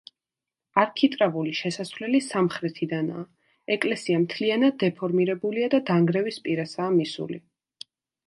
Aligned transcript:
არქიტრავული 0.83 1.51
შესასვლელი 1.57 2.21
სამხრეთიდანაა, 2.27 3.25
ეკლესია 3.75 4.21
მთლიანად 4.23 4.79
დეფორმირებულია 4.85 5.71
და 5.75 5.83
დანგრევის 5.93 6.43
პირასაა 6.47 6.89
მისული. 6.97 7.39